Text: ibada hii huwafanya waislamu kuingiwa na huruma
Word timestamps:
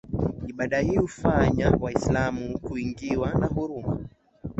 ibada 0.47 0.79
hii 0.79 0.95
huwafanya 0.95 1.71
waislamu 1.81 2.59
kuingiwa 2.59 3.33
na 3.33 3.47
huruma 3.47 3.99